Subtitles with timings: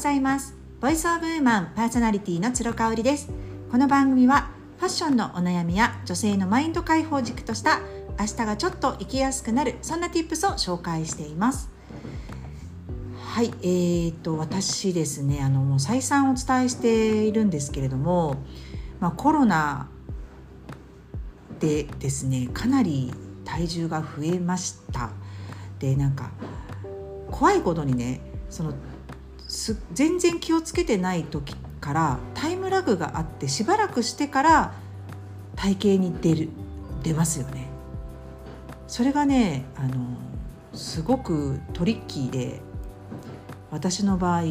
[0.00, 0.54] ざいます。
[0.80, 3.28] ボイスオブウーマンパーソナリティの鶴香織です。
[3.70, 4.48] この番組は
[4.78, 7.80] ファッションのお悩みや女性のマインド解放軸とした
[8.18, 11.68] 明日がちょっと生きやすくなるそんな tips を紹介しています。
[13.18, 18.36] はいえーと私ですねあのもう再三お伝えしているんですけれども、
[19.00, 19.90] まあ、コロナ
[21.58, 23.12] でですねかなり
[23.44, 25.10] 体重が増えました。
[25.78, 26.30] でなんか
[27.30, 28.72] 怖いことにねその
[29.92, 34.72] 全然気をつけてない時からタイムラグがあってしばらくしてから
[35.56, 36.48] 体型に出る
[37.02, 37.68] 出ますよね。
[38.86, 40.16] それがねあの
[40.74, 42.60] すごくトリッキーで
[43.70, 44.42] 私の場合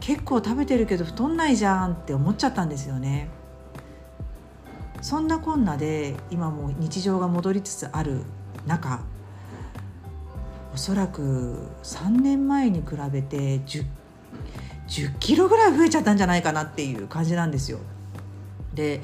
[0.00, 3.28] 結構食べてるけど太んないじゃんって思っちゃったんですよね。
[5.00, 8.22] そんなこんなで今も日常が戻りつつある
[8.66, 9.02] 中
[10.76, 13.86] おそらく3年前に比べて 10,
[14.86, 17.78] 10キロぐらい増えちゃったんじゃないかなっていう感じなんですよ。
[18.74, 19.00] で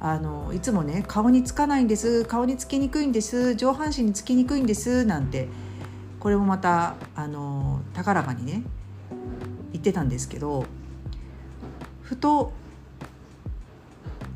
[0.00, 5.46] あのいつもね顔につかないんです顔につきにくいんです上半身につきにくいんですなんて
[6.18, 8.64] これもまたあの高らかにね
[9.72, 10.66] 言ってたんですけど
[12.00, 12.52] ふと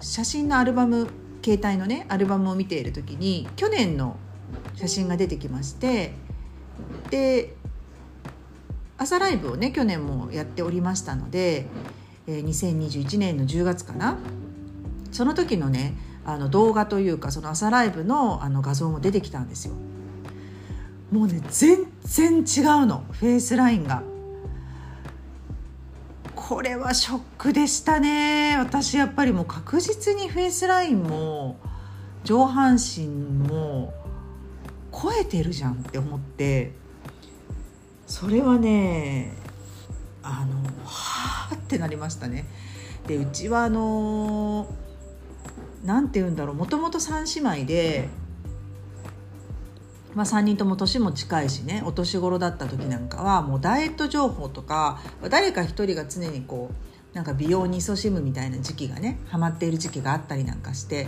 [0.01, 1.09] 写真のアルバム
[1.45, 4.17] 携帯のねアルバムを見ている時に去年の
[4.77, 6.13] 写真が出てきまして
[7.11, 7.55] で
[8.99, 11.67] 朝ライブをね去年もやっておりましたので、
[12.27, 14.17] えー、2021年の10月かな
[15.13, 19.75] その時のねあの動画というかその朝ライブのあの画像も出てきたんですよ。
[21.13, 24.03] もうね全然違うのフェイスラインが。
[26.35, 31.59] これはショックでしたね私やっぱりもう確実にフェイスラインも
[32.23, 33.93] 上半身も
[34.93, 36.73] 超えてるじゃんって思って
[38.07, 39.33] それはね
[40.23, 42.47] あのはあってなりましたね。
[43.07, 44.67] でうちはあの
[45.85, 48.09] 何て言うんだろうもともと3姉妹で、
[50.15, 55.01] まあ、3人とも年も近いしねお年頃だった時なんかはもうダイエット情報とか
[55.31, 61.07] 誰か一人が常にこうなんか美容に勤しむみたいな時期がねハマっている時期があったりなんかして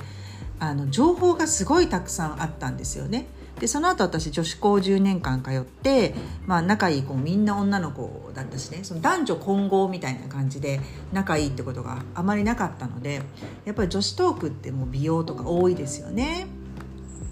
[0.60, 3.26] あの情報がすごいたくさんあったんですよね。
[3.58, 6.14] でその後私女子校10年間通って、
[6.46, 8.80] まあ、仲いい子みんな女の子だったしね。
[8.82, 10.80] その男女混合みたいな感じで
[11.12, 13.22] 仲いいってことがあまりなかったので
[13.64, 16.46] やっぱり女子トークってもう美容とか多いですよね。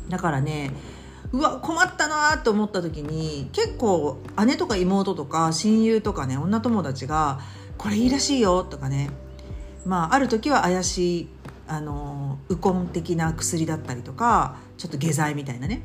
[0.09, 0.73] だからね
[1.33, 7.41] うわ困ったなと思った時に結構姉とか妹とか親友とかね女友達が
[7.79, 9.11] 「これいいらしいよ」とかね
[9.85, 11.29] まあある時は怪しい
[11.69, 15.83] あのウコン的な薬だったりとかちょっと下剤みたいなね。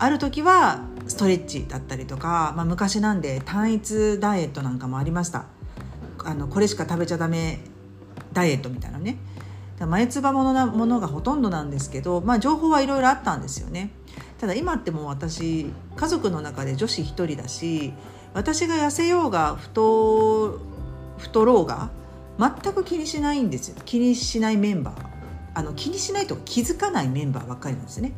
[0.00, 5.46] ある時はストレッチだったりとか、まあ、昔なんで単一ダイエットなんかもありました。
[6.24, 7.60] あのこれしか食べちゃダメ
[8.32, 9.18] ダイエットみたいなね。
[9.80, 13.90] 前つばものなものがほとんどなんですけど、まあ、情報はいろいろあったんですよね。
[14.38, 15.66] ただ今ってもう私
[15.96, 17.92] 家族の中で女子1人だし
[18.34, 20.60] 私が痩せようが太
[21.18, 21.90] 太ろうが
[22.38, 23.76] 全く気にしないんですよ。
[23.84, 25.08] 気にしないメンバー。
[25.54, 28.12] あの気にしないと気づかないメンバーばっかりなんですね。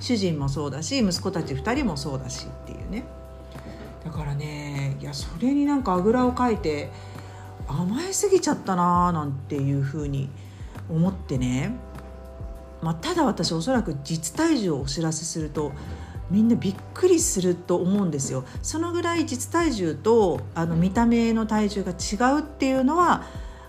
[0.00, 3.04] 主人もそうだし息子たち2人もそうだしっていうね。
[4.04, 6.90] だからねいやそれになんかあぐらをかいて
[7.66, 10.30] 甘えすぎちゃったなーなんていうふうに
[10.88, 11.74] 思ってね、
[12.80, 15.72] まあ、ただ私おそらく実体重をお知らせすると
[16.30, 18.44] みんなびっくりすると思うんですよ。
[18.62, 23.24] そのぐらい実体重とあの見た目の体重が違うっていうのは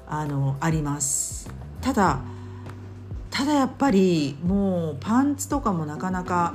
[0.08, 1.50] あのあります。
[1.82, 2.20] ただ
[3.30, 6.54] ただやっぱりもうパンツとかもなかなか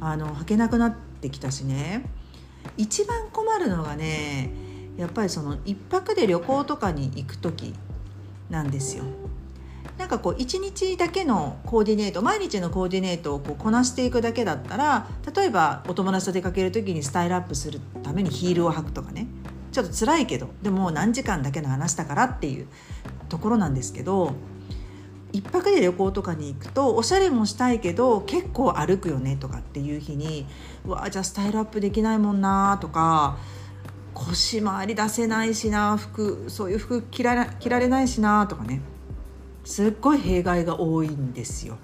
[0.00, 2.04] あの履けなくなってきたしね
[2.76, 4.50] 一番困るのがね
[4.96, 7.74] やっぱりその1泊で旅行とかに行く時
[8.50, 9.04] なんですよ。
[9.98, 19.26] なんかこう1日だけのコーディネート毎日のコーディネートをこうこなしていくだけだったら例えばお友達と出かける時にスタイルアップするためにヒールを履くとかね
[19.72, 22.66] ちょっと辛いけどでも何時間だけの話だからっていう
[23.30, 24.34] ところなんですけど
[25.42, 30.46] 1泊で旅行とかに行くとおしゃれもしたいけど結構歩くよねとかっていう日に
[30.84, 33.38] うわじゃあスタイルアップできないもんなとか
[34.14, 38.80] 腰回り出せないしな服そういう服着ら着られないしなとかね。
[39.66, 41.76] すっごい弊害が多いんですよ。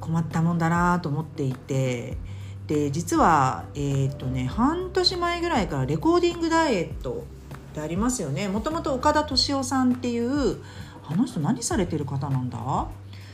[0.00, 2.18] 困ったもんだなと思っていて。
[2.66, 7.24] で実はえっ、とね半年前ぐらいからレコーディングダイエット
[7.72, 8.48] ってありますよね。
[8.48, 10.58] もともと岡田敏夫さんっていう
[11.06, 12.86] あの人何されてる方なんだ？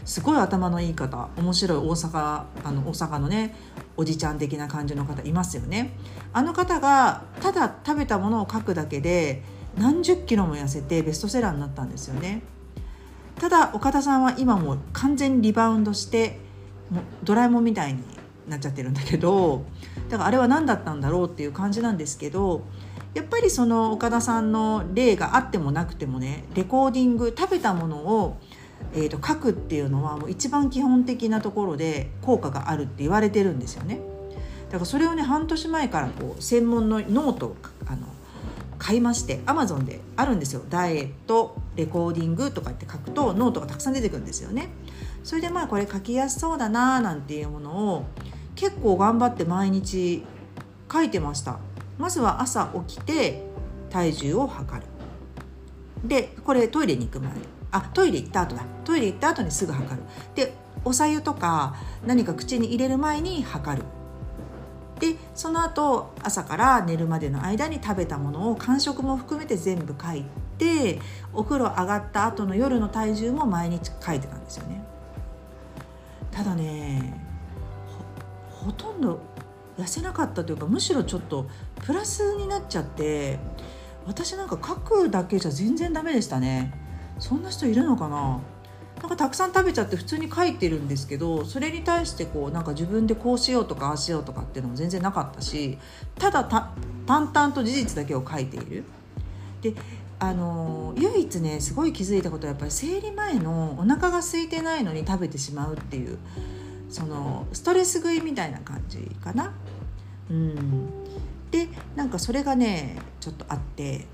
[0.05, 3.55] すごい頭のいい方面白い大阪あの大阪のね
[3.97, 5.97] おじちゃん的な感じの方いますよね。
[6.33, 9.43] あの方がただ食べたものを書くだけで
[9.77, 12.43] 何十キロも痩せてベストセラーになったんですよね。
[13.39, 16.41] ただ岡田さんは今もう完全にリバウンドして
[16.91, 18.03] もうドラえもんみたいに
[18.49, 19.65] なっちゃってるんだけど
[20.09, 22.65] だからあれは何だったんだろうっていう感じなんですけど
[23.15, 28.37] やっぱりその岡田さんの例があってもなくてもねレコーディング食べたものを
[28.95, 34.01] えーと、書くっていうのはもう一番基本的なところで効果があるって言われてるんですよね。
[34.69, 37.57] だからそれをね半年前からこう専門のノートを
[37.87, 38.07] あの
[38.79, 44.69] 買いましてアマゾンであるんですよダイエットレコーディングとかって書くとノートがたくさん出てくるんですよね。
[45.25, 48.07] それでまあこれ書きやすそうだななんていうものを
[48.55, 50.25] 結構頑張って毎日
[50.91, 51.59] 書いてました。
[51.99, 53.45] まずは朝起きて
[53.91, 54.87] 体重を測る。
[56.05, 57.33] でこれトイレに行く前。
[57.71, 58.63] あトイレ行った後だ。
[58.85, 60.03] トイレ行った後にすぐ測る。
[60.35, 60.55] で
[60.85, 63.85] おさゆとか何か口に入れる前に測る。
[65.01, 70.25] でその後朝から寝るまでの間に食べたものを間食も含めて全部書い
[70.59, 71.01] て
[71.33, 74.85] お風呂上がった後の夜の体重も毎日書いてたんですよね。
[76.31, 77.25] ただね
[78.51, 79.21] ほとんど
[79.79, 81.47] 痩せなかったというかむしろちょっと
[81.87, 83.39] プラスになっちゃって
[84.07, 86.75] 私なんか書くだけじゃ全然ダメでしたね。
[87.19, 88.41] そんな人いるのかな？
[89.01, 95.79] なんかたくさん食べちゃって普通に書いてるんですけどそれに対してこうなんか自分でこうしようとかああしようとかっていうのも全然なかったし
[96.17, 96.45] ただ
[97.07, 98.85] 淡々と事実だけを書いている。
[99.63, 99.75] で
[100.19, 106.19] あの唯一ねすごい気づいたことはやっぱり生理前のお腹が空いてないのに食べてしまうっていう。
[106.89, 109.53] そのストレス食いみたいな感じかな。
[110.31, 110.89] うん、
[111.51, 114.07] でなんかそれがねちょっとあって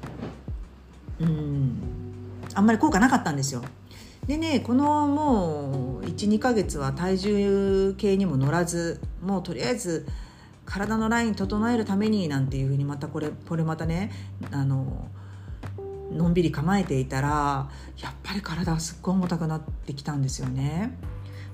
[1.20, 1.78] うん
[2.54, 3.62] あんまり効果なかったんですよ。
[4.26, 10.06] でねこのもう12ヶ月は体重計にも乗らずもうとりあえず
[10.64, 14.10] 体のライン整えるためになんていうふうにまたこれこれまたね
[14.50, 15.08] あの
[16.10, 17.68] のんびり構えていたら
[18.00, 20.96] やっぱり体がすっごい重たくなってきたんですよね。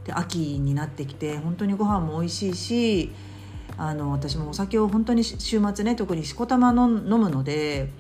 [0.05, 3.13] で秋になってきて本当にご飯も美味しいし
[3.77, 7.91] あの私もお酒を本当に週末ね特にしこたま飲むので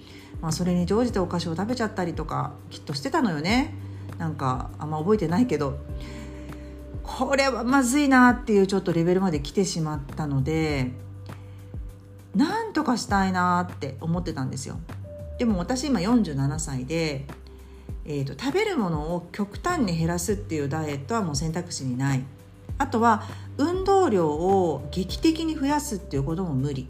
[0.41, 3.75] まあ、それに乗じてお菓子を食べちゃったりとかきっとしてたのよね。
[4.19, 5.79] なんかあんま覚えてないけど。
[7.03, 10.93] これはまずいなっていうちょっとレベルまで来てしまったので
[12.37, 14.79] なんとかしたいなって思ってたんですよ。
[15.39, 17.27] でも私今47歳で、
[18.11, 22.25] えーと、食べるものを極端に減らすっていうダイエットはもう選択肢にない。
[22.77, 23.23] あとは
[23.57, 26.89] 運動量を劇的に増やすっていうことも無理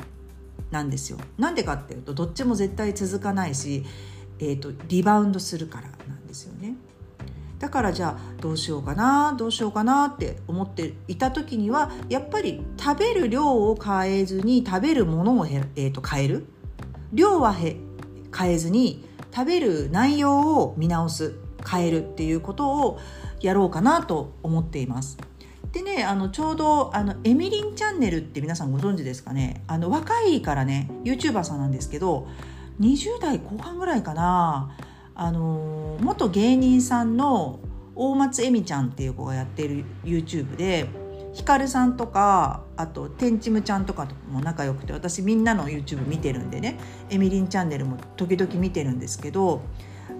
[0.71, 1.19] なんですよ。
[1.37, 3.85] なんでかっていうとどっちも絶対続かないし、
[4.39, 6.77] えーと、リバウンドするからなんですよね。
[7.59, 16.47] だからじゃあどうしようかなどうしようかなって思っていた時にはやっぱり食べる量を変えずに食べるものをえー、と変える。
[17.13, 17.77] 量はへ
[18.35, 21.35] 変えずに食べる内容を見直す
[21.69, 22.99] 変えるっていうことを
[23.41, 25.19] やろうかなと思っています。
[25.73, 32.27] でねあのちょうどあのエミリンチャンネルって皆さんご存知ですかねあの若いからね YouTuber さんなんですけど
[32.81, 34.77] 20代後半ぐらいかな
[35.15, 37.61] あの元芸人さんの
[37.95, 40.89] 大松恵美ちゃんっていう子がやってる YouTube で
[41.33, 46.79] ヒカルさんとかあとテンチムちゃんとかとも仲良くて私みんなの YouTube 見てるんでね
[47.09, 49.63] エミリンチャンネルも時々見てるんですけど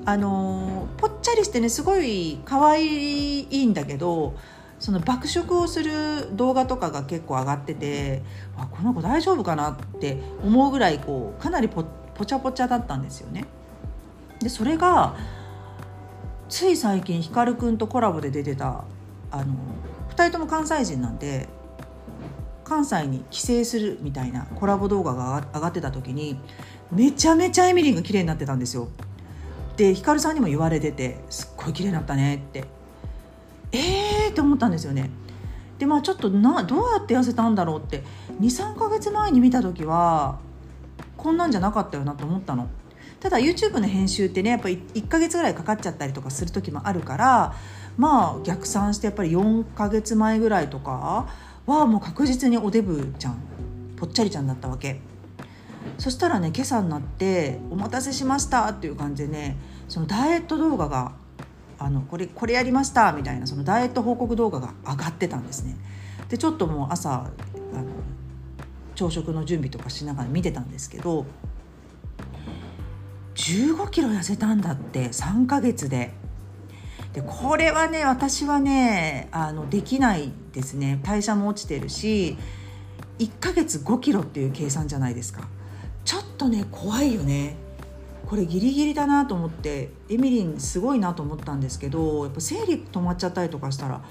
[0.05, 4.35] あのぽっちゃりしてねすごい可愛いんだけど
[4.79, 8.23] その爆食をする動画とかが結構上がってて
[8.57, 13.47] あこの子大丈夫かなって思うぐらいこうかなりぽぽちゃぽちゃだったんですよね。
[14.41, 15.17] でそれが
[16.49, 18.85] つい最近ひかるくんとコラボで出てた
[19.31, 19.55] あの
[20.21, 21.49] 2人とも関西人なんで
[22.63, 26.39] 関西に帰省するみたいなコラボ動画が上がってた時に
[26.93, 28.89] めちゃめちゃエミリンが綺麗になってたんですよ。
[29.77, 32.65] でひかるさんにも言われてて「すっごい綺麗になったね」って
[33.73, 35.11] えーって思ったんですよね。
[35.79, 38.05] でまあちょっとなどうやって痩せたんだろうって
[38.41, 40.39] 23か月前に見た時は
[41.17, 42.69] こんなんじゃなかったよなと思ったの。
[43.21, 47.55] ただ YouTube の編集ってねやっぱり1ヶ月ぐらいかかっちゃったりとかする時もあるから
[47.99, 51.29] まあ逆算してやっぱり4ヶ月前ぐらいとか
[51.67, 53.41] はもう確実におデブちゃん
[53.97, 55.01] ぽっちゃりちゃんだったわけ
[55.99, 59.57] そしたらね今朝になって「お待たせしました」っていう感じでね
[59.89, 61.13] そのダイエット動画が
[61.79, 65.77] あのこれこれやりましたみたいなそのダイエット報告動画が上がってたんですね。
[66.29, 67.85] でちょっともう朝あの
[68.95, 71.27] 朝食の準備とかしながら見てたんですけど
[73.35, 76.13] 15キロ痩せたんだって3ヶ月で。
[77.13, 81.01] でこれはね私はねあのできないですね。
[81.03, 82.37] 代謝も落ちてるし
[83.19, 85.49] 1ヶ月5キロっていう計算じゃないですか。
[86.05, 87.57] ちょっとね怖いよね。
[88.27, 94.03] これギリギリだなと思ってエミリンすごいなと思ったんですけどやっぱ生理止まっちゃったりとかしたら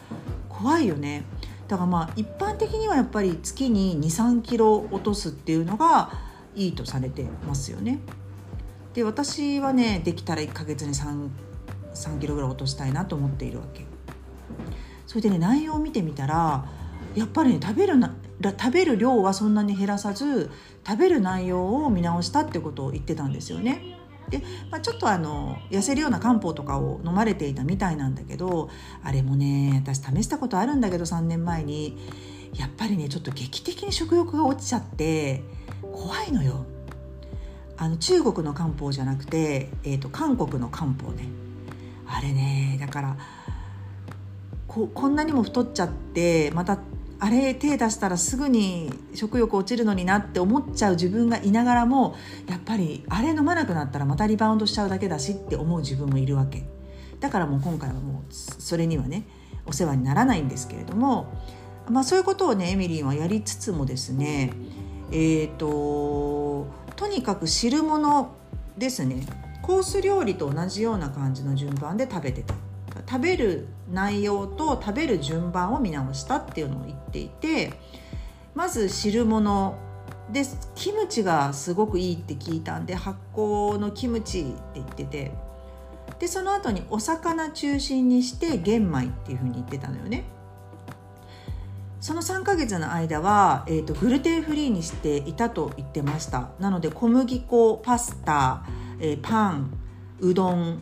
[0.49, 1.23] 怖いよね。
[1.69, 6.11] だからまあ一般的にはやっぱり月に23キロ落とすっていうのが
[6.53, 7.99] いいとされてますよね。
[8.93, 11.29] で私はねできたら1ヶ月に3
[11.93, 13.85] 3キロぐらい落としたいなと思っているわけ
[15.05, 16.65] それでね内容を見てみたら
[17.15, 20.49] やっぱりね食べるな食べる量はそんなに減らさず
[20.87, 23.97] 食べる内容を見直したってことを言ってたんですよね。
[24.29, 28.69] で、まあ、ちょっとあの痩せるような漢方とかを飲まれていたみたいなんだけど
[29.03, 31.97] あれもね私試したことあるんだけど3年前に
[32.55, 35.43] やっぱりねちょっと劇的に食欲が落ちちゃって
[35.81, 36.65] 怖いのよ。
[37.79, 41.29] あの中国の漢方じゃなくて、えーと韓国の漢方ね。
[42.05, 43.17] あれねだから
[44.67, 46.79] ここんなにも太っちゃってまた
[47.19, 52.15] あれ手出したらすぐに食欲落ちるのになって思っちゃう自分がいながらも
[52.47, 56.63] やっぱりあれ飲まなくなったらまたリバウンドしちゃうだけだしって思う自分もいるわけ。
[57.19, 59.27] だからもう今回はもうそれにはね
[59.65, 61.33] お世話にならないんですけれども、
[61.89, 64.53] まあ、そういうことをねエミリーはやりつつもですね
[65.11, 68.35] えーととにかく汁物
[68.77, 69.25] ですね。
[69.61, 72.53] コース料理と同じような感じの順番で食べてた。
[73.07, 77.73] 食べる内容と食べる順番を見直したっていうのを言っていて
[78.55, 79.77] まず汁物
[80.31, 80.43] で
[80.75, 85.31] キムチがすごくいいって聞いたんで発酵のキムチって言ってて
[86.19, 90.25] でその後にお魚中心にして玄米っていうふうに言ってたのよね。
[92.01, 96.49] その3ヶ月の間は、えーと、グルテンフリーにしていたと言ってました。
[96.59, 98.63] なので小麦粉パスタ、
[98.99, 99.71] えー、パン
[100.19, 100.81] うどん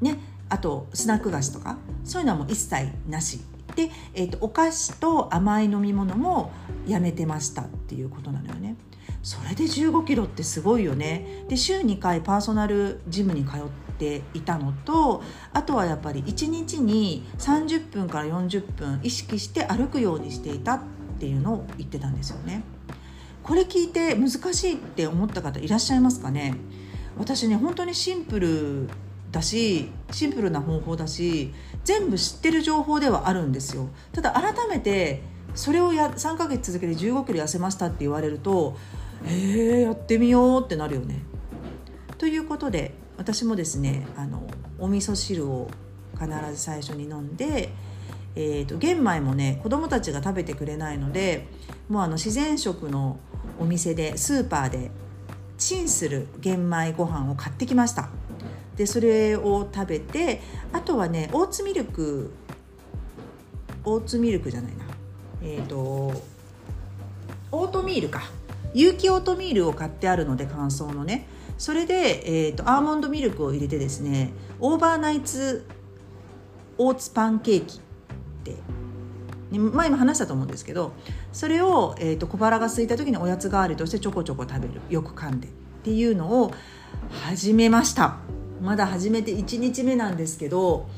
[0.00, 0.18] ね
[0.48, 3.40] あとスナック菓子とかそういうのはもう一切なし。
[3.76, 6.50] で、えーと、お菓子と甘い飲み物も
[6.86, 8.76] やめてましたっていうことなのよね。
[9.22, 11.44] それで1 5キロってすごいよね。
[11.48, 13.60] で週2回パーソナルジムに通っ
[14.00, 20.80] ていたのとあとはやっぱり1日に30分から40分意識して歩くようにしていたっ
[21.20, 22.64] ていうのを言ってたんですよね。
[23.42, 26.54] これ聞いて難しいって思った方いらっしゃいますかね？
[27.18, 28.88] 私ね本当にシンプル
[29.30, 31.52] だしシンプルな方法だし
[31.84, 33.88] 全部知ってる情報ではあるんですよ。
[34.12, 35.22] ただ改めて
[35.54, 38.76] それをや3ヶ月続けて1 5キロ痩せましたって言われると
[39.24, 41.22] えー、やってみようってなるよね。
[42.18, 44.48] ということで私もですねあの
[44.78, 45.70] お味噌汁を
[46.18, 47.68] 必ず最初に飲んで、
[48.34, 51.46] えーと、玄米もね子供たちが食べてくれないので
[51.90, 53.20] もうあの自然食の
[53.58, 54.90] お店でスーパーで
[55.58, 58.08] チンする玄米ご飯を買ってきました。
[58.76, 60.40] でそれを食べて
[60.72, 62.32] あとはねオーツミルク
[63.84, 64.84] オーツミルクじゃないな。
[65.42, 65.76] えっ、ー、と
[67.52, 68.22] オートミールか。
[68.72, 71.26] 有機オートミールを買ってあるので乾燥のね。
[71.60, 75.66] それで、えーと、アーモンドミルクを入れてですねオーバーナイツ
[76.78, 77.80] オーツパンケーキっ
[78.44, 78.56] て
[79.52, 80.94] 前も話したと思うんですけど
[81.34, 85.50] それを、えーと小腹が空いた時におやつ代わりとしてちょこちょこ食べるよく噛んでっ
[85.84, 86.54] ていうのを
[87.24, 88.16] 始めました。
[88.62, 90.88] まだ始めて1日目なんですけど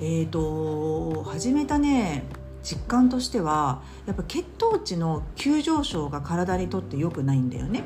[0.00, 2.24] えっ、ー、と始めたね
[2.62, 7.82] 実感としてはやっぱ血糖値の急上昇が体にとって良くないんだよね、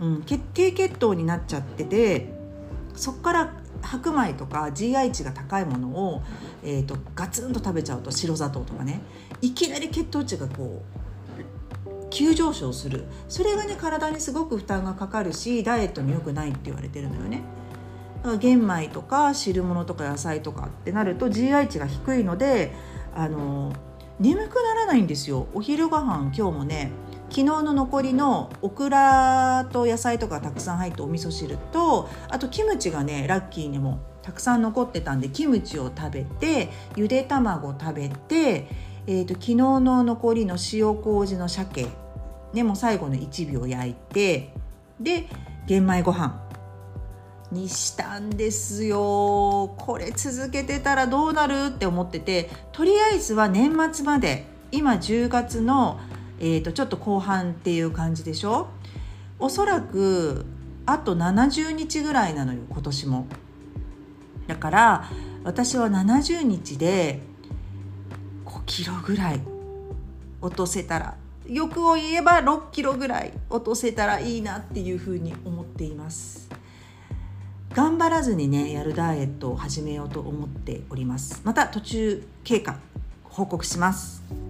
[0.00, 2.32] うん、低血糖になっちゃってて
[2.94, 6.22] そっから白米とか GI 値が高いものを、
[6.62, 9.00] えーと、ガツンと食べちゃうと白砂糖とかね。
[9.40, 11.02] いきなり血糖値がこう
[12.10, 13.04] 急上昇する。
[13.28, 17.42] それがね体にすごく負担がかかるしダイエットに良くないって言われてるのよね。
[18.38, 22.72] 玄米とか汁物とか野菜とかってなると GI 値が低いので
[23.16, 23.72] あの
[24.20, 25.48] 眠くならないんですよ。
[25.54, 26.92] お昼ご飯今日もね。
[27.32, 38.68] 昨日の残りのオクラと野菜とかたくさん入ったお味噌汁とあとキムチがねラッキーにもたくさん残ってたんでキムチを食べてゆで卵食べて、
[39.06, 41.86] えーと、昨日の残りの塩麹の鮭
[42.52, 44.52] ねもう最後の1秒焼いて
[45.00, 45.26] で
[45.66, 46.38] 玄米ご飯
[47.50, 49.74] にしたんですよ。
[49.78, 56.00] これ続けてたらどうなるって思っててとりあえずは年末まで今10月の、
[56.44, 58.66] えーと、ちょっと後半っていう感じでしょ？
[59.38, 60.44] おそらく
[60.84, 63.26] あと70日ぐらいなのよ今年も。
[64.48, 65.08] だから
[65.44, 67.20] 私は70日で
[68.44, 69.40] 5キロぐらい
[70.40, 71.14] 落とせたら
[71.48, 76.50] 欲を言えば6キロぐらい落とせたらいいなっていうふうに思っています。
[77.72, 81.40] 頑張らずにねやるダイエットを始めようと思っております。
[81.44, 82.78] また途中経過
[83.22, 84.41] 報告します。